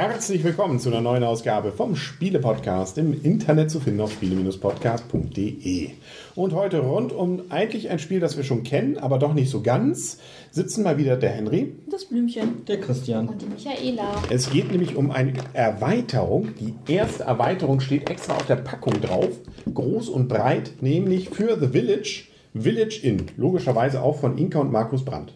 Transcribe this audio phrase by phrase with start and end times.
[0.00, 5.90] Herzlich willkommen zu einer neuen Ausgabe vom Spiele-Podcast im Internet zu finden auf spiele-podcast.de.
[6.34, 9.60] Und heute rund um eigentlich ein Spiel, das wir schon kennen, aber doch nicht so
[9.60, 10.18] ganz,
[10.50, 11.74] sitzen mal wieder der Henry.
[11.90, 12.64] Das Blümchen.
[12.64, 13.28] Der Christian.
[13.28, 14.22] Und die Michaela.
[14.30, 16.54] Es geht nämlich um eine Erweiterung.
[16.58, 19.28] Die erste Erweiterung steht extra auf der Packung drauf,
[19.72, 22.24] groß und breit, nämlich für The Village,
[22.54, 23.26] Village Inn.
[23.36, 25.34] Logischerweise auch von Inka und Markus Brandt.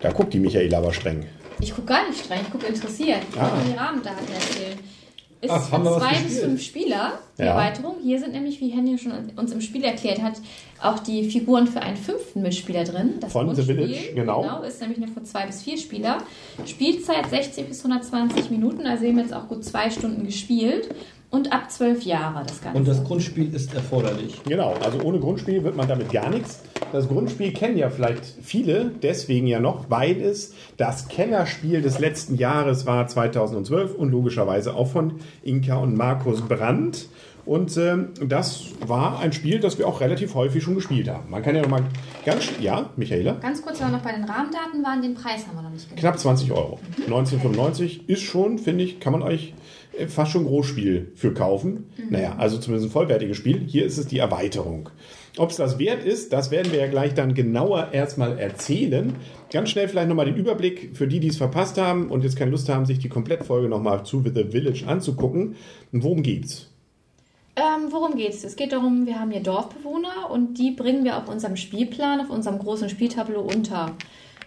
[0.00, 1.26] Da guckt die Michaela aber streng.
[1.60, 3.20] Ich gucke gar nicht streng, ich gucke interessiert.
[3.32, 3.52] Ich Ah.
[3.56, 4.78] nur die Rahmendaten erzählen.
[5.40, 7.48] Ist Ach, haben wir für was zwei bis fünf Spieler die Ja.
[7.50, 7.94] Erweiterung.
[8.02, 10.32] Hier sind nämlich, wie Henry schon uns im Spiel erklärt hat,
[10.82, 13.14] auch die Figuren für einen fünften Mitspieler drin.
[13.20, 14.42] Das Von The Grundspiel, Village, genau.
[14.42, 16.18] Genau, ist nämlich nur für zwei bis vier Spieler.
[16.66, 20.88] Spielzeit 60 bis 120 Minuten, also wir haben jetzt auch gut zwei Stunden gespielt.
[21.30, 22.78] Und ab zwölf Jahre das Ganze.
[22.78, 24.40] Und das Grundspiel ist erforderlich.
[24.44, 26.62] Genau, also ohne Grundspiel wird man damit gar nichts.
[26.90, 32.36] Das Grundspiel kennen ja vielleicht viele, deswegen ja noch, weil es das Kennerspiel des letzten
[32.36, 37.08] Jahres war, 2012 und logischerweise auch von Inka und Markus Brandt.
[37.48, 41.30] Und ähm, das war ein Spiel, das wir auch relativ häufig schon gespielt haben.
[41.30, 41.82] Man kann ja noch mal
[42.26, 43.38] ganz, ja, Michaela?
[43.40, 45.98] Ganz kurz aber noch bei den Rahmendaten waren, den Preis haben wir noch nicht genannt.
[45.98, 46.78] Knapp 20 Euro.
[47.06, 49.54] 1995 ist schon, finde ich, kann man euch
[49.96, 51.86] äh, fast schon Großspiel für kaufen.
[52.10, 53.62] Naja, also zumindest ein vollwertiges Spiel.
[53.66, 54.90] Hier ist es die Erweiterung.
[55.38, 59.14] Ob es das wert ist, das werden wir ja gleich dann genauer erstmal erzählen.
[59.50, 62.50] Ganz schnell vielleicht nochmal den Überblick für die, die es verpasst haben und jetzt keine
[62.50, 65.56] Lust haben, sich die Komplettfolge nochmal zu The Village anzugucken.
[65.92, 66.68] Worum geht's?
[67.58, 68.44] Ähm, worum geht's?
[68.44, 72.30] Es geht darum, wir haben hier Dorfbewohner und die bringen wir auf unserem Spielplan, auf
[72.30, 73.96] unserem großen Spieltableau unter.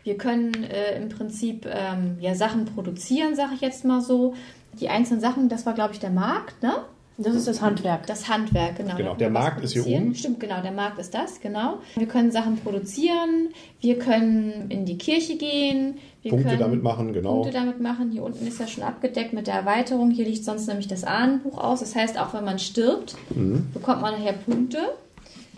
[0.05, 4.33] Wir können äh, im Prinzip ähm, ja, Sachen produzieren, sage ich jetzt mal so.
[4.79, 6.85] Die einzelnen Sachen, das war, glaube ich, der Markt, ne?
[7.17, 8.07] Das ist das Handwerk.
[8.07, 8.95] Das Handwerk, genau.
[8.95, 10.16] Genau, der Markt ist hier oben.
[10.16, 11.75] Stimmt, genau, der Markt ist das, genau.
[11.95, 13.49] Wir können Sachen produzieren,
[13.79, 17.41] wir können in die Kirche gehen, wir Punkte können damit machen, genau.
[17.41, 18.11] Punkte damit machen.
[18.11, 20.09] Hier unten ist ja schon abgedeckt mit der Erweiterung.
[20.11, 21.81] Hier liegt sonst nämlich das Ahnenbuch aus.
[21.81, 23.67] Das heißt, auch wenn man stirbt, Mhm.
[23.73, 24.79] bekommt man nachher Punkte.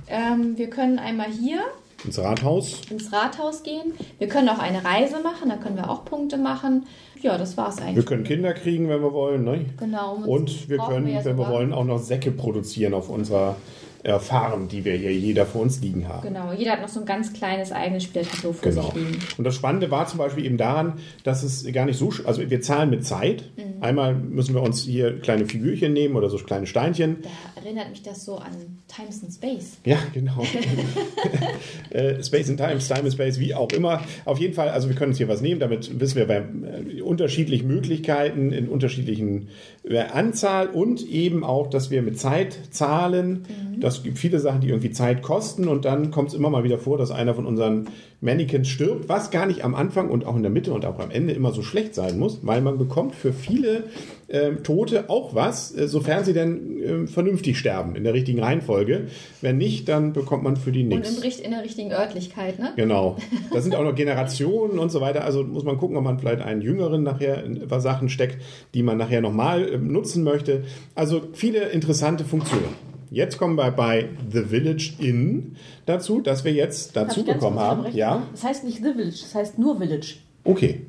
[0.08, 1.62] Ähm, wir können einmal hier
[2.06, 2.82] Ins Rathaus.
[2.90, 3.94] ins Rathaus gehen.
[4.20, 6.86] Wir können auch eine Reise machen, da können wir auch Punkte machen.
[7.22, 7.96] Ja, das war's eigentlich.
[7.96, 9.46] Wir können Kinder kriegen, wenn wir wollen.
[9.46, 9.66] Ne?
[9.78, 10.16] Genau.
[10.26, 13.56] Und wir können, ja wenn wir wollen, auch noch Säcke produzieren auf unserer
[14.04, 16.28] äh, Farm, die wir hier jeder vor uns liegen haben.
[16.28, 18.84] Genau, jeder hat noch so ein ganz kleines eigenes Spieltableau vor Genau.
[18.92, 19.18] sich liegen.
[19.38, 20.94] Und das Spannende war zum Beispiel eben daran,
[21.24, 23.44] dass es gar nicht so, also wir zahlen mit Zeit.
[23.58, 23.82] Mhm.
[23.82, 27.18] Einmal müssen wir uns hier kleine Figürchen nehmen oder so kleine Steinchen.
[27.24, 28.52] Da erinnert mich das so an
[28.88, 29.78] Times and Space.
[29.86, 30.44] Ja, genau.
[31.90, 34.02] äh, Space and Time, Time and Space, wie auch immer.
[34.26, 37.02] Auf jeden Fall, also wir können uns hier was nehmen, damit wissen wir bei äh,
[37.02, 39.50] unterschiedlichen Möglichkeiten, in unterschiedlichen
[39.84, 43.46] äh, Anzahl und eben auch, dass wir mit Zeit zahlen.
[43.80, 46.80] Das gibt viele Sachen, die irgendwie Zeit kosten und dann kommt es immer mal wieder
[46.80, 47.88] vor, dass einer von unseren
[48.22, 51.12] Mannequins stirbt, was gar nicht am Anfang und auch in der Mitte und auch am
[51.12, 53.84] Ende immer so schlecht sein muss, weil man bekommt für viele
[54.30, 59.08] ähm, Tote auch was, äh, sofern sie denn ähm, vernünftig sterben, in der richtigen Reihenfolge.
[59.42, 61.18] Wenn nicht, dann bekommt man für die Und nichts.
[61.18, 62.72] im, Richt- in der richtigen Örtlichkeit, ne?
[62.78, 63.18] Genau.
[63.54, 65.26] Da sind auch noch Generationen und so weiter.
[65.26, 68.38] Also muss man gucken, ob man vielleicht einen Jüngeren nachher in was Sachen steckt,
[68.74, 70.64] die man nachher nochmal äh, nutzen möchte.
[70.96, 72.93] Also viele interessante Funktionen.
[73.14, 77.86] Jetzt kommen wir bei The Village Inn dazu, dass wir jetzt dazu bekommen haben.
[77.94, 80.16] Ja, Das heißt nicht The Village, das heißt nur Village.
[80.44, 80.82] okay.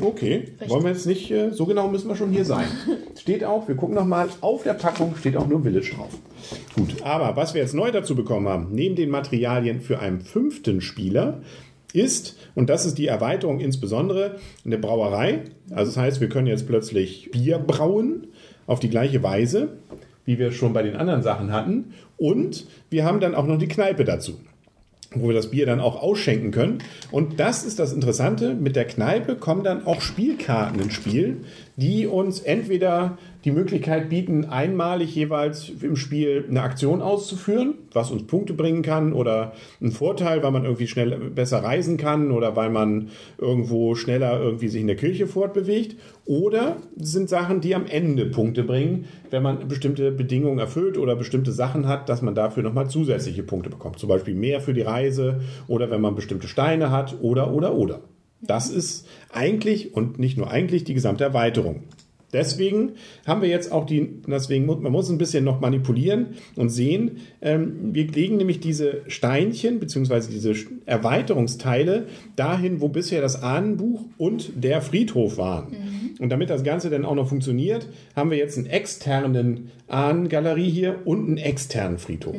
[0.00, 0.48] Okay.
[0.66, 2.66] Wollen wir jetzt nicht, äh, so genau müssen wir schon hier sein.
[3.20, 6.10] Steht auch, wir gucken nochmal, auf der Packung steht auch nur Village drauf.
[6.74, 10.80] Gut, aber was wir jetzt neu dazu bekommen haben, neben den Materialien für einen fünften
[10.80, 11.42] Spieler,
[11.92, 15.44] ist, und das ist die Erweiterung insbesondere, eine Brauerei.
[15.70, 18.26] Also das heißt, wir können jetzt plötzlich Bier brauen
[18.66, 19.78] auf die gleiche Weise,
[20.28, 21.94] wie wir schon bei den anderen Sachen hatten.
[22.18, 24.38] Und wir haben dann auch noch die Kneipe dazu
[25.14, 26.82] wo wir das Bier dann auch ausschenken können.
[27.10, 28.54] Und das ist das Interessante.
[28.54, 31.44] Mit der Kneipe kommen dann auch Spielkarten ins Spiel,
[31.76, 38.26] die uns entweder die Möglichkeit bieten, einmalig jeweils im Spiel eine Aktion auszuführen, was uns
[38.26, 42.70] Punkte bringen kann oder einen Vorteil, weil man irgendwie schnell besser reisen kann oder weil
[42.70, 45.96] man irgendwo schneller irgendwie sich in der Kirche fortbewegt.
[46.24, 51.52] Oder sind Sachen, die am Ende Punkte bringen, wenn man bestimmte Bedingungen erfüllt oder bestimmte
[51.52, 53.98] Sachen hat, dass man dafür nochmal zusätzliche Punkte bekommt.
[53.98, 58.00] Zum Beispiel mehr für die Reise oder wenn man bestimmte Steine hat oder, oder, oder.
[58.40, 61.84] Das ist eigentlich und nicht nur eigentlich die gesamte Erweiterung.
[62.32, 62.92] Deswegen
[63.26, 67.18] haben wir jetzt auch die, deswegen muss man muss ein bisschen noch manipulieren und sehen.
[67.40, 70.54] Ähm, wir legen nämlich diese Steinchen beziehungsweise diese
[70.88, 72.06] Erweiterungsteile
[72.36, 75.76] dahin, wo bisher das Ahnenbuch und der Friedhof waren.
[76.18, 80.96] Und damit das Ganze dann auch noch funktioniert, haben wir jetzt einen externen Ahnengalerie hier
[81.06, 82.36] und einen externen Friedhof.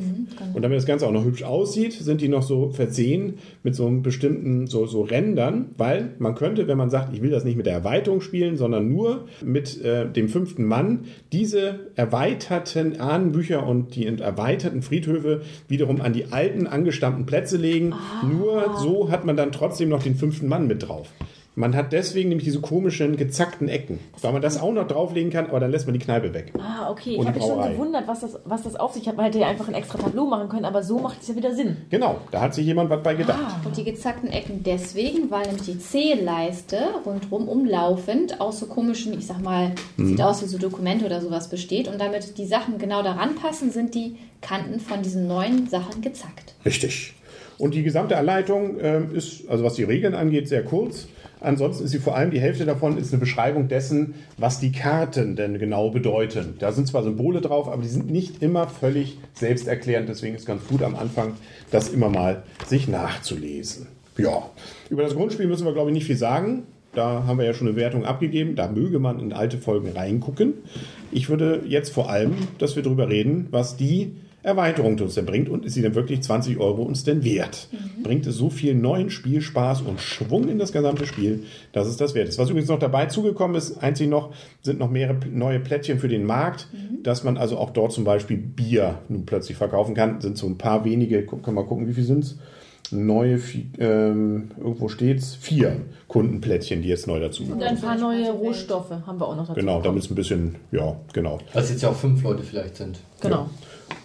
[0.53, 3.87] Und damit das Ganze auch noch hübsch aussieht, sind die noch so versehen mit so
[3.87, 7.57] einem bestimmten so, so Rändern, weil man könnte, wenn man sagt, ich will das nicht
[7.57, 13.95] mit der Erweiterung spielen, sondern nur mit äh, dem fünften Mann, diese erweiterten Ahnenbücher und
[13.95, 17.93] die erweiterten Friedhöfe wiederum an die alten angestammten Plätze legen.
[18.29, 18.38] Nur
[18.77, 21.07] so hat man dann trotzdem noch den fünften Mann mit drauf.
[21.59, 25.47] Man hat deswegen nämlich diese komischen gezackten Ecken, weil man das auch noch drauflegen kann,
[25.47, 26.53] aber dann lässt man die Kneipe weg.
[26.57, 27.11] Ah, okay.
[27.11, 29.17] Ich Und habe die mich schon gewundert, was das, was das auf sich hat.
[29.17, 31.53] Man hätte ja einfach ein extra Tableau machen können, aber so macht es ja wieder
[31.53, 31.75] Sinn.
[31.89, 33.39] Genau, da hat sich jemand was bei gedacht.
[33.45, 33.61] Ah.
[33.65, 39.27] Und die gezackten Ecken deswegen, weil nämlich die C-Leiste rundherum umlaufend aus so komischen, ich
[39.27, 41.89] sag mal, sieht aus wie so Dokumente oder sowas besteht.
[41.89, 46.55] Und damit die Sachen genau daran passen, sind die Kanten von diesen neuen Sachen gezackt.
[46.63, 47.15] Richtig.
[47.59, 51.07] Und die gesamte Anleitung ähm, ist, also was die Regeln angeht, sehr kurz.
[51.41, 55.35] Ansonsten ist sie vor allem, die Hälfte davon ist eine Beschreibung dessen, was die Karten
[55.35, 56.55] denn genau bedeuten.
[56.59, 60.09] Da sind zwar Symbole drauf, aber die sind nicht immer völlig selbsterklärend.
[60.09, 61.33] Deswegen ist ganz gut am Anfang,
[61.69, 63.87] das immer mal sich nachzulesen.
[64.17, 64.49] Ja,
[64.89, 66.63] über das Grundspiel müssen wir, glaube ich, nicht viel sagen.
[66.93, 68.55] Da haben wir ja schon eine Wertung abgegeben.
[68.55, 70.53] Da möge man in alte Folgen reingucken.
[71.11, 74.13] Ich würde jetzt vor allem, dass wir darüber reden, was die
[74.49, 77.67] Erweiterung uns denn bringt und ist sie denn wirklich 20 Euro uns denn wert?
[78.03, 82.15] Bringt es so viel neuen Spielspaß und Schwung in das gesamte Spiel, dass es das
[82.15, 82.37] wert ist.
[82.37, 86.25] Was übrigens noch dabei zugekommen ist, einzig noch, sind noch mehrere neue Plättchen für den
[86.25, 86.67] Markt,
[87.03, 90.21] dass man also auch dort zum Beispiel Bier nun plötzlich verkaufen kann.
[90.21, 92.37] Sind so ein paar wenige, können wir mal gucken, wie viel sind es?
[92.91, 93.39] Neue,
[93.77, 95.75] ähm, irgendwo steht's, vier
[96.07, 98.31] Kundenplättchen, die jetzt neu dazu Und ein paar neue.
[98.31, 99.59] Rohstoffe haben wir auch noch dazu.
[99.59, 101.37] Genau, damit es ein bisschen, ja, genau.
[101.53, 102.99] Was jetzt ja auch fünf Leute vielleicht sind.
[103.21, 103.47] Genau.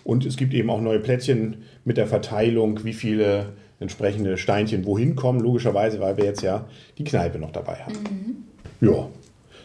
[0.04, 5.16] Und es gibt eben auch neue Plättchen mit der Verteilung, wie viele entsprechende Steinchen wohin
[5.16, 6.66] kommen, logischerweise, weil wir jetzt ja
[6.98, 8.46] die Kneipe noch dabei haben.
[8.80, 9.08] Ja.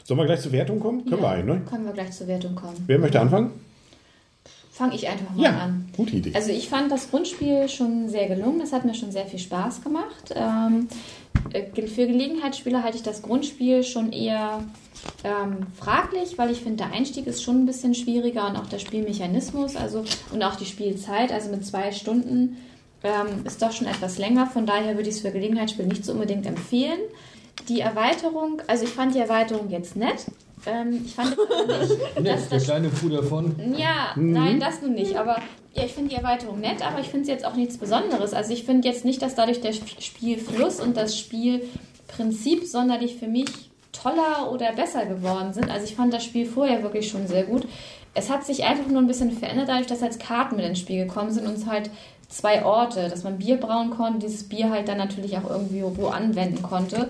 [0.04, 1.06] Sollen wir gleich zur Wertung kommen?
[1.06, 1.62] Können wir eigentlich, ne?
[1.70, 2.84] Können wir gleich zur Wertung kommen.
[2.88, 3.52] Wer möchte anfangen?
[4.80, 5.90] Fange ich einfach mal Ja, an.
[5.94, 6.32] gute Idee.
[6.34, 8.60] Also ich fand das Grundspiel schon sehr gelungen.
[8.60, 10.34] Das hat mir schon sehr viel Spaß gemacht.
[10.34, 10.88] Ähm,
[11.52, 14.64] äh, für Gelegenheitsspieler halte ich das Grundspiel schon eher
[15.26, 18.80] ähm, fraglich, weil ich finde, der Einstieg ist schon ein bisschen schwieriger und auch der
[18.80, 22.56] Spielmechanismus, also und auch die Spielzeit, also mit zwei Stunden
[23.04, 24.48] ähm, ist doch schon etwas länger.
[24.48, 27.00] Von daher würde ich es für Gelegenheitsspiel nicht so unbedingt empfehlen.
[27.68, 30.26] Die Erweiterung, also ich fand die Erweiterung jetzt nett.
[30.66, 33.56] Ähm, ich fand jetzt aber nicht, Ne, dass der das kleine Bruder von.
[33.78, 35.16] ja, nein, das nun nicht.
[35.16, 35.38] Aber
[35.74, 38.34] ja, ich finde die Erweiterung nett, aber ich finde sie jetzt auch nichts Besonderes.
[38.34, 43.28] Also ich finde jetzt nicht, dass dadurch der Sp- Spielfluss und das Spielprinzip sonderlich für
[43.28, 43.48] mich
[43.92, 45.70] toller oder besser geworden sind.
[45.70, 47.68] Also ich fand das Spiel vorher wirklich schon sehr gut.
[48.14, 51.06] Es hat sich einfach nur ein bisschen verändert, dadurch, dass als Karten mit ins Spiel
[51.06, 51.90] gekommen sind und es halt
[52.28, 56.08] zwei Orte, dass man Bier brauen konnte, dieses Bier halt dann natürlich auch irgendwie wo
[56.08, 57.10] anwenden konnte.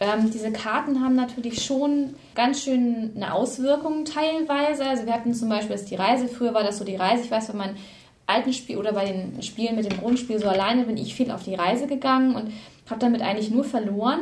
[0.00, 4.86] Ähm, diese Karten haben natürlich schon ganz schön eine Auswirkung teilweise.
[4.86, 6.28] Also wir hatten zum Beispiel jetzt die Reise.
[6.28, 7.24] Früher war das so die Reise.
[7.24, 7.76] Ich weiß, bei meinen
[8.26, 11.42] alten Spiel oder bei den Spielen mit dem Grundspiel so alleine bin ich viel auf
[11.42, 12.52] die Reise gegangen und
[12.88, 14.20] habe damit eigentlich nur verloren.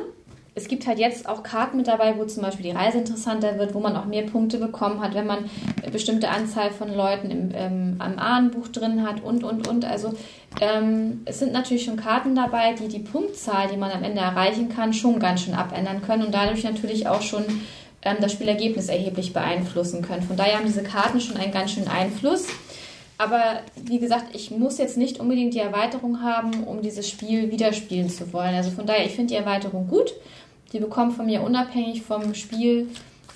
[0.58, 3.74] Es gibt halt jetzt auch Karten mit dabei, wo zum Beispiel die Reise interessanter wird,
[3.74, 5.50] wo man auch mehr Punkte bekommen hat, wenn man
[5.82, 9.84] eine bestimmte Anzahl von Leuten im, ähm, am Ahnenbuch drin hat und, und, und.
[9.84, 10.14] Also
[10.62, 14.70] ähm, es sind natürlich schon Karten dabei, die die Punktzahl, die man am Ende erreichen
[14.70, 17.44] kann, schon ganz schön abändern können und dadurch natürlich auch schon
[18.00, 20.22] ähm, das Spielergebnis erheblich beeinflussen können.
[20.22, 22.46] Von daher haben diese Karten schon einen ganz schönen Einfluss.
[23.18, 27.72] Aber wie gesagt, ich muss jetzt nicht unbedingt die Erweiterung haben, um dieses Spiel wieder
[27.72, 28.54] spielen zu wollen.
[28.54, 30.12] Also von daher, ich finde die Erweiterung gut.
[30.73, 32.88] Die bekommt von mir unabhängig vom Spiel,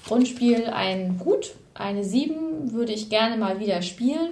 [0.06, 1.54] Grundspiel ein Gut.
[1.74, 4.30] Eine 7 würde ich gerne mal wieder spielen.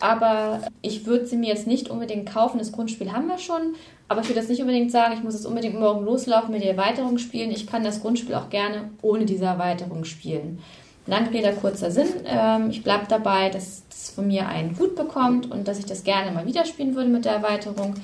[0.00, 2.58] Aber ich würde sie mir jetzt nicht unbedingt kaufen.
[2.58, 3.74] Das Grundspiel haben wir schon.
[4.08, 6.72] Aber ich würde jetzt nicht unbedingt sagen, ich muss jetzt unbedingt morgen loslaufen, mit der
[6.72, 7.50] Erweiterung spielen.
[7.50, 10.58] Ich kann das Grundspiel auch gerne ohne diese Erweiterung spielen.
[11.06, 12.08] Lange kurzer Sinn.
[12.24, 16.04] Ähm, ich bleibe dabei, dass es von mir ein Gut bekommt und dass ich das
[16.04, 17.94] gerne mal wieder spielen würde mit der Erweiterung.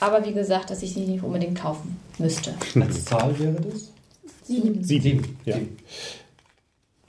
[0.00, 2.54] Aber wie gesagt, dass ich sie nicht unbedingt kaufen müsste.
[2.80, 3.92] Als Zahl wäre das?
[4.44, 4.82] Sieben.
[4.82, 5.36] Sieben.
[5.44, 5.56] Ja.
[5.56, 5.76] Sieben.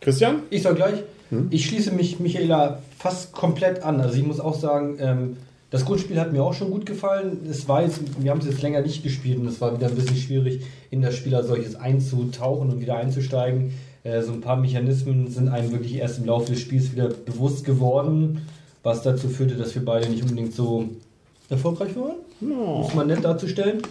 [0.02, 0.44] Christian?
[0.50, 1.04] Ich sag gleich,
[1.50, 4.02] ich schließe mich Michaela fast komplett an.
[4.02, 5.38] Also ich muss auch sagen, ähm,
[5.70, 7.48] das Grundspiel hat mir auch schon gut gefallen.
[7.50, 9.96] Es war jetzt, wir haben es jetzt länger nicht gespielt und es war wieder ein
[9.96, 13.74] bisschen schwierig, in das Spiel als solches einzutauchen und wieder einzusteigen.
[14.04, 17.64] Äh, so ein paar Mechanismen sind einem wirklich erst im Laufe des Spiels wieder bewusst
[17.64, 18.42] geworden,
[18.84, 20.90] was dazu führte, dass wir beide nicht unbedingt so
[21.50, 22.16] erfolgreich waren.
[22.42, 23.78] Muss man nett darzustellen.
[23.78, 23.88] Ist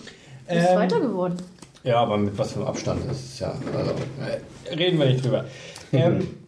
[0.49, 1.37] Ähm, weiter geworden.
[1.85, 3.55] ja, aber mit was für einem Abstand das ist ja.
[3.77, 5.45] Also, äh, reden wir nicht drüber.
[5.93, 6.27] Ähm,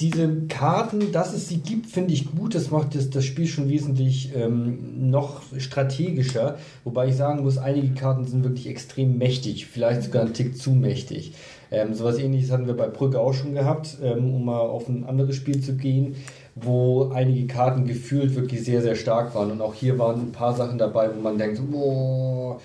[0.00, 2.54] diese Karten, dass es sie gibt, finde ich gut.
[2.54, 6.56] Das macht das, das Spiel schon wesentlich ähm, noch strategischer.
[6.84, 9.66] Wobei ich sagen muss, einige Karten sind wirklich extrem mächtig.
[9.66, 11.32] Vielleicht sogar ein Tick zu mächtig.
[11.70, 15.04] Ähm, sowas ähnliches hatten wir bei Brücke auch schon gehabt, ähm, um mal auf ein
[15.04, 16.16] anderes Spiel zu gehen,
[16.54, 19.50] wo einige Karten gefühlt wirklich sehr, sehr stark waren.
[19.50, 22.60] Und auch hier waren ein paar Sachen dabei, wo man denkt, boah,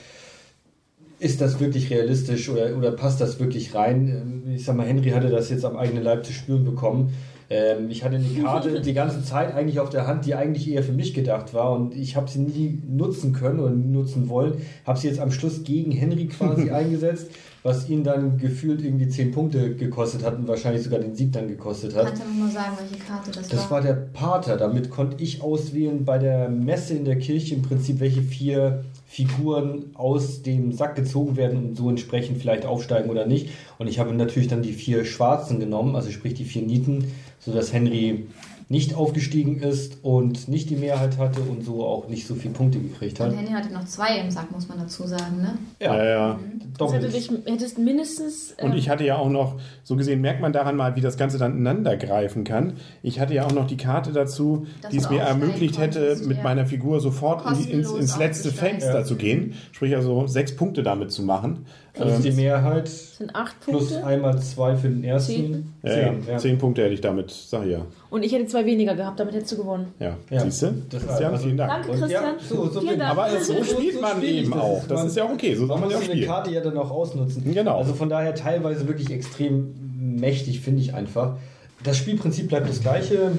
[1.19, 4.43] ist das wirklich realistisch oder, oder passt das wirklich rein?
[4.45, 7.13] Ähm, Ich sag mal, Henry hatte das jetzt am eigenen Leib zu spüren bekommen.
[7.49, 10.83] Ähm, ich hatte eine Karte die ganze Zeit eigentlich auf der Hand, die eigentlich eher
[10.83, 14.61] für mich gedacht war und ich habe sie nie nutzen können oder nie nutzen wollen.
[14.85, 17.31] Habe sie jetzt am Schluss gegen Henry quasi eingesetzt,
[17.63, 21.47] was ihn dann gefühlt irgendwie 10 Punkte gekostet hat und wahrscheinlich sogar den Sieg dann
[21.47, 22.07] gekostet hat.
[22.07, 24.57] Kannst du mal sagen, welche Karte das, Das war der Pater.
[24.57, 29.91] Damit konnte ich auswählen bei der Messe in der Kirche im Prinzip, welche vier Figuren
[29.93, 33.49] aus dem Sack gezogen werden und so entsprechend vielleicht aufsteigen oder nicht.
[33.77, 37.71] Und ich habe natürlich dann die vier Schwarzen genommen, also sprich die vier Nieten, sodass
[37.71, 38.27] Henry
[38.69, 42.79] nicht aufgestiegen ist und nicht die Mehrheit hatte und so auch nicht so viele Punkte
[42.79, 43.29] gekriegt hat.
[43.31, 45.57] Und Henny hatte noch zwei im Sack, muss man dazu sagen, ne?
[45.79, 46.39] Ja, ja.
[46.77, 47.13] Das hätte doppelt.
[47.15, 48.53] dich, hättest mindestens.
[48.61, 51.17] Und ähm, ich hatte ja auch noch, so gesehen merkt man daran mal, wie das
[51.17, 52.73] Ganze dann ineinander greifen kann.
[53.03, 56.37] Ich hatte ja auch noch die Karte dazu, Dass die es mir ermöglicht hätte, mit
[56.37, 56.43] ja.
[56.43, 58.51] meiner Figur sofort in die, ins, ins letzte.
[58.51, 59.03] Fenster Ja.
[59.05, 59.53] zu gehen.
[59.71, 61.65] Sprich also sechs Punkte damit zu machen.
[61.97, 64.05] Plus die Mehrheit sind acht plus Punkte.
[64.05, 65.33] einmal zwei für den ersten.
[65.33, 65.73] Zehn.
[65.83, 66.13] Ja, ja.
[66.29, 66.37] ja.
[66.37, 67.81] Zehn Punkte hätte ich damit, sag ich ja.
[68.09, 69.87] Und ich hätte zwei weniger gehabt, damit hättest du gewonnen.
[69.99, 70.39] Ja, Ja.
[70.41, 70.73] siehst du?
[70.89, 71.71] Das Christian, also- vielen Dank.
[71.71, 72.23] Danke, Christian.
[72.23, 73.11] ja, so- so Vielen Dank.
[73.11, 74.59] Aber so So- spielt so man eben das.
[74.61, 74.81] auch.
[74.87, 76.27] Das Man- ist ja okay, so soll Man ja auch muss eine spielen.
[76.29, 77.43] Karte ja dann auch ausnutzen.
[77.53, 77.77] Genau.
[77.77, 81.37] Also von daher teilweise wirklich extrem mächtig, finde ich einfach.
[81.83, 83.31] Das Spielprinzip bleibt das gleiche.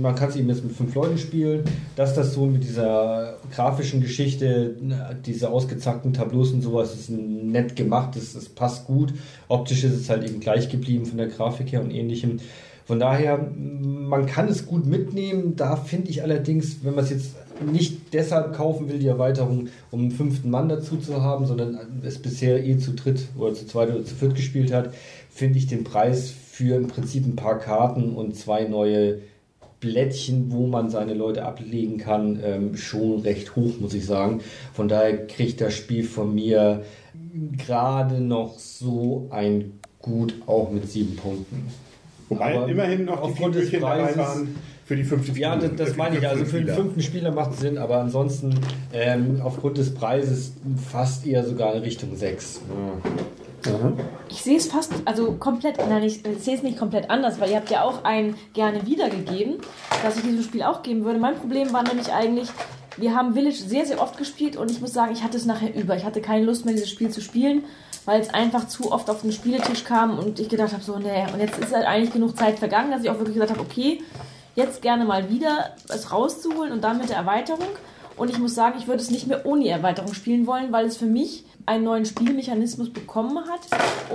[0.00, 1.64] Man kann es eben jetzt mit fünf Leuten spielen.
[1.96, 4.76] Dass das so mit dieser grafischen Geschichte,
[5.24, 9.12] diese ausgezackten Tableaus und sowas, ist nett gemacht, das, das passt gut.
[9.48, 12.40] Optisch ist es halt eben gleich geblieben von der Grafik her und ähnlichem.
[12.84, 15.54] Von daher, man kann es gut mitnehmen.
[15.56, 17.34] Da finde ich allerdings, wenn man es jetzt
[17.64, 22.18] nicht deshalb kaufen will, die Erweiterung, um einen fünften Mann dazu zu haben, sondern es
[22.18, 24.92] bisher eh zu dritt oder zu zweit oder zu viert gespielt hat,
[25.30, 29.20] finde ich den Preis für im Prinzip ein paar Karten und zwei neue
[29.82, 34.40] Blättchen, wo man seine Leute ablegen kann, ähm, schon recht hoch, muss ich sagen.
[34.72, 36.84] Von daher kriegt das Spiel von mir
[37.58, 41.68] gerade noch so ein Gut, auch mit sieben Punkten.
[42.28, 45.70] Wobei Aber immerhin noch die aufgrund des Figürchen dabei waren für die fünfte Ja, das,
[45.76, 46.28] das meine ich.
[46.28, 46.76] Also für den Spieler.
[46.76, 48.54] fünften Spieler macht es Sinn, aber ansonsten
[48.92, 50.54] ähm, aufgrund des Preises
[50.90, 52.62] fast eher sogar in Richtung 6.
[54.28, 57.56] Ich sehe es fast, also komplett, nein, ich, sehe es nicht komplett anders, weil ihr
[57.56, 59.58] habt ja auch ein gerne wiedergegeben,
[60.02, 61.18] dass ich diesem Spiel auch geben würde.
[61.18, 62.48] Mein Problem war nämlich eigentlich,
[62.96, 65.74] wir haben Village sehr, sehr oft gespielt und ich muss sagen, ich hatte es nachher
[65.74, 65.96] über.
[65.96, 67.64] Ich hatte keine Lust mehr, dieses Spiel zu spielen,
[68.04, 71.26] weil es einfach zu oft auf den Spieletisch kam und ich gedacht habe, so, nee,
[71.32, 74.02] und jetzt ist halt eigentlich genug Zeit vergangen, dass ich auch wirklich gesagt habe, okay,
[74.54, 77.68] jetzt gerne mal wieder es rauszuholen und dann mit der Erweiterung.
[78.22, 80.96] Und ich muss sagen, ich würde es nicht mehr ohne Erweiterung spielen wollen, weil es
[80.96, 83.62] für mich einen neuen Spielmechanismus bekommen hat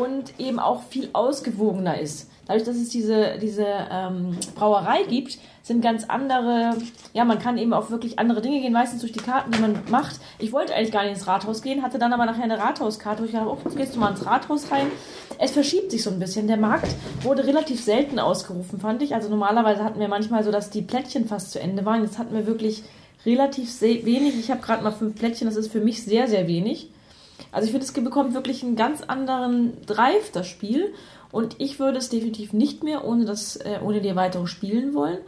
[0.02, 2.30] und eben auch viel ausgewogener ist.
[2.46, 6.78] Dadurch, dass es diese, diese ähm, Brauerei gibt, sind ganz andere,
[7.12, 9.78] ja, man kann eben auch wirklich andere Dinge gehen, meistens durch die Karten, die man
[9.90, 10.22] macht.
[10.40, 13.26] Ich wollte eigentlich gar nicht ins Rathaus gehen, hatte dann aber nachher eine Rathauskarte, wo
[13.26, 14.88] ich dachte, oh, jetzt gehst du mal ins Rathaus rein.
[15.38, 16.48] Es verschiebt sich so ein bisschen.
[16.48, 19.14] Der Markt wurde relativ selten ausgerufen, fand ich.
[19.14, 22.04] Also normalerweise hatten wir manchmal so, dass die Plättchen fast zu Ende waren.
[22.04, 22.84] Jetzt hatten wir wirklich
[23.28, 24.40] relativ wenig.
[24.40, 26.90] Ich habe gerade mal fünf Plättchen, das ist für mich sehr, sehr wenig.
[27.52, 30.94] Also ich finde, es bekommt wirklich einen ganz anderen Drive, das Spiel.
[31.32, 35.20] Und ich würde es definitiv nicht mehr ohne, das, äh, ohne die Erweiterung spielen wollen.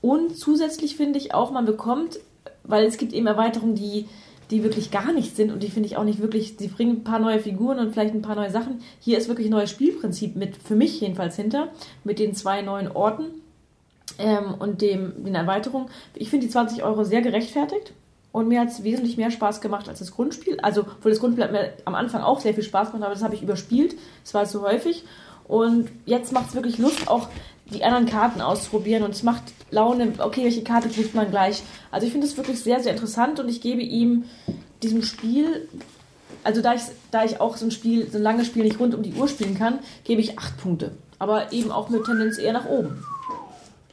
[0.00, 2.18] Und zusätzlich finde ich auch, man bekommt,
[2.64, 4.06] weil es gibt eben Erweiterungen, die,
[4.50, 7.04] die wirklich gar nicht sind und die finde ich auch nicht wirklich, sie bringen ein
[7.04, 8.80] paar neue Figuren und vielleicht ein paar neue Sachen.
[9.00, 11.68] Hier ist wirklich ein neues Spielprinzip mit, für mich jedenfalls hinter,
[12.04, 13.42] mit den zwei neuen Orten
[14.18, 15.88] ähm, und dem, den Erweiterungen.
[16.14, 17.92] Ich finde die 20 Euro sehr gerechtfertigt.
[18.30, 20.60] Und mir hat es wesentlich mehr Spaß gemacht als das Grundspiel.
[20.60, 23.22] Also, obwohl das Grundspiel hat mir am Anfang auch sehr viel Spaß gemacht, aber das
[23.22, 23.96] habe ich überspielt.
[24.22, 25.04] Das war zu häufig.
[25.46, 27.28] Und jetzt macht es wirklich Lust, auch
[27.72, 29.02] die anderen Karten auszuprobieren.
[29.02, 31.62] Und es macht Laune, okay, welche Karte kriegt man gleich.
[31.90, 34.24] Also, ich finde es wirklich sehr, sehr interessant und ich gebe ihm
[34.82, 35.66] diesem Spiel,
[36.44, 38.94] also da ich, da ich auch so ein Spiel, so ein langes Spiel nicht rund
[38.94, 40.92] um die Uhr spielen kann, gebe ich acht Punkte.
[41.18, 43.02] Aber eben auch mit Tendenz eher nach oben.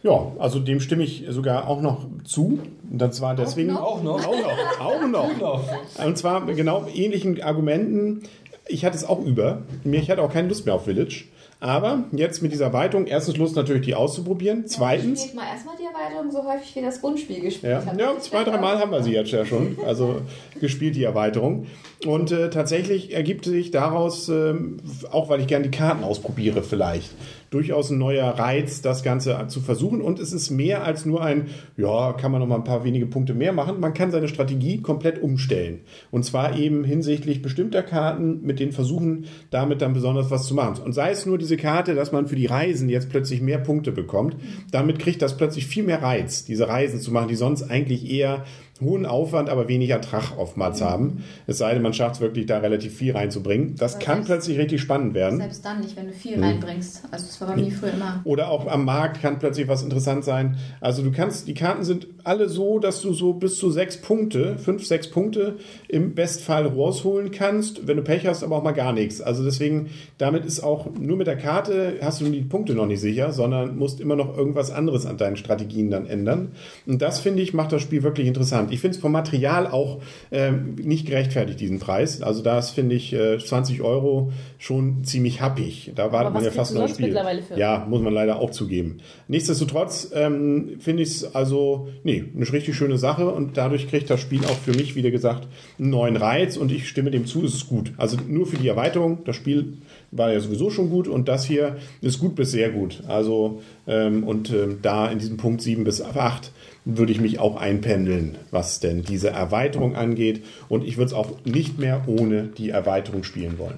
[0.05, 2.59] Ja, also dem stimme ich sogar auch noch zu.
[2.91, 3.73] Und zwar deswegen.
[3.73, 3.81] noch?
[3.81, 4.23] Auch noch.
[4.23, 5.19] Auch noch.
[5.19, 6.05] Auch noch.
[6.05, 8.21] Und zwar genau ähnlichen Argumenten.
[8.67, 9.63] Ich hatte es auch über.
[9.83, 11.25] Mir, ich hatte auch keine Lust mehr auf Village.
[11.59, 14.67] Aber jetzt mit dieser Erweiterung, erstens Lust natürlich, die auszuprobieren.
[14.67, 18.43] Zweitens, Spielt mal erstmal die Erweiterung so häufig wie das Grundspiel gespielt Ja, ja zwei,
[18.43, 19.77] drei Mal haben wir sie jetzt ja schon.
[19.83, 20.21] Also
[20.59, 21.65] gespielt die Erweiterung.
[22.05, 24.77] Und äh, tatsächlich ergibt sich daraus, ähm,
[25.11, 27.11] auch weil ich gerne die Karten ausprobiere, vielleicht
[27.55, 30.01] durchaus ein neuer Reiz, das Ganze zu versuchen.
[30.01, 31.47] Und es ist mehr als nur ein,
[31.77, 33.79] ja, kann man noch mal ein paar wenige Punkte mehr machen.
[33.79, 35.79] Man kann seine Strategie komplett umstellen.
[36.11, 40.83] Und zwar eben hinsichtlich bestimmter Karten mit den Versuchen, damit dann besonders was zu machen.
[40.83, 43.93] Und sei es nur diese Karte, dass man für die Reisen jetzt plötzlich mehr Punkte
[43.93, 44.35] bekommt.
[44.71, 48.43] Damit kriegt das plötzlich viel mehr Reiz, diese Reisen zu machen, die sonst eigentlich eher
[48.81, 51.23] hohen Aufwand, aber wenig Ertrag oftmals haben.
[51.47, 53.75] Es sei denn, man schafft es wirklich, da relativ viel reinzubringen.
[53.77, 55.39] Das Aber kann selbst- plötzlich richtig spannend werden.
[55.39, 57.03] Selbst dann nicht, wenn du viel reinbringst.
[57.09, 58.19] Also das war bei mir früher immer.
[58.25, 60.57] Oder auch am Markt kann plötzlich was interessant sein.
[60.81, 64.57] Also du kannst, die Karten sind alle so, dass du so bis zu sechs Punkte,
[64.57, 65.55] fünf, sechs Punkte
[65.87, 67.87] im Bestfall rausholen kannst.
[67.87, 69.21] Wenn du Pech hast, aber auch mal gar nichts.
[69.21, 72.99] Also deswegen, damit ist auch nur mit der Karte hast du die Punkte noch nicht
[72.99, 76.49] sicher, sondern musst immer noch irgendwas anderes an deinen Strategien dann ändern.
[76.85, 78.64] Und das finde ich, macht das Spiel wirklich interessant.
[78.71, 82.21] Ich finde es vom Material auch ähm, nicht gerechtfertigt, diesen Preis.
[82.21, 85.91] Also das finde ich äh, 20 Euro schon ziemlich happig.
[85.95, 87.17] Da wartet man ja fast noch ein Spiel.
[87.55, 88.97] Ja, muss man leider auch zugeben.
[89.27, 94.19] Nichtsdestotrotz ähm, finde ich es also, nee, eine richtig schöne Sache und dadurch kriegt das
[94.19, 95.47] Spiel auch für mich, wie gesagt,
[95.79, 97.93] einen neuen Reiz und ich stimme dem zu, es ist gut.
[97.97, 99.77] Also nur für die Erweiterung, das Spiel
[100.17, 103.03] war ja sowieso schon gut und das hier ist gut bis sehr gut.
[103.07, 106.51] Also ähm, und ähm, da in diesem Punkt 7 bis 8
[106.85, 111.31] würde ich mich auch einpendeln, was denn diese Erweiterung angeht und ich würde es auch
[111.45, 113.77] nicht mehr ohne die Erweiterung spielen wollen.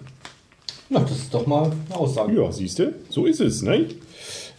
[0.90, 2.34] Na, das ist doch mal eine Aussage.
[2.42, 3.86] Ja, siehst du, so ist es, ne?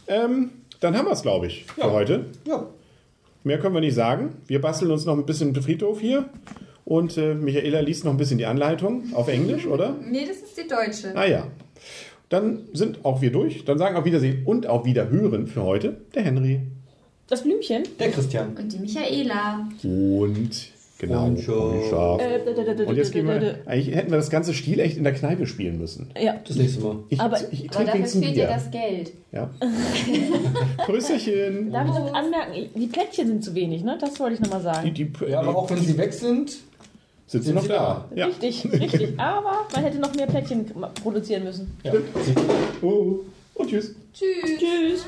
[0.07, 1.93] Ähm, dann haben wir es, glaube ich, für Ja.
[1.93, 2.27] heute.
[2.47, 2.67] Ja.
[3.45, 4.31] Mehr können wir nicht sagen.
[4.47, 6.29] Wir basteln uns noch ein bisschen Friedhof hier.
[6.85, 9.95] Und äh, Michaela liest noch ein bisschen die Anleitung auf Englisch, oder?
[10.11, 11.15] Nee, das ist die deutsche.
[11.17, 11.47] Ah ja.
[12.29, 13.65] Dann sind auch wir durch.
[13.65, 16.61] Dann sagen auf Wiedersehen und auf Wiederhören für heute der Henry.
[17.29, 17.83] Das Blümchen?
[17.99, 18.57] Der Christian.
[18.57, 19.67] Und die Michaela.
[19.83, 20.51] Und
[20.99, 21.21] genau.
[21.21, 21.57] Freundschaft.
[21.91, 22.21] Freundschaft.
[22.81, 23.59] Äh, Und jetzt gehen wir.
[23.67, 26.11] Eigentlich hätten wir das ganze Stil echt in der Kneipe spielen müssen.
[26.21, 26.37] Ja.
[26.47, 26.97] Das nächste Mal.
[27.09, 29.13] Ich, Aber- ich Aber trinke dafür fehlt dir das Geld.
[29.33, 29.51] Ja.
[30.87, 31.71] Prösterchen.
[31.73, 33.97] Darf ich noch anmerken, die Plättchen sind zu wenig, ne?
[34.01, 34.95] Das wollte ich nochmal Die, sagen.
[34.95, 36.57] die, Ja, aber auch wenn sie weg sind,
[37.29, 38.09] sind sie sind noch sie da.
[38.15, 38.27] Ja.
[38.27, 39.21] Richtig, richtig.
[39.21, 40.67] Aber man hätte noch mehr Plättchen
[41.03, 41.77] produzieren müssen.
[41.85, 41.93] ja.
[42.83, 43.21] Oh,
[43.55, 43.95] und tschüss.
[44.15, 44.59] Tschüss.
[44.59, 45.05] Tschüss.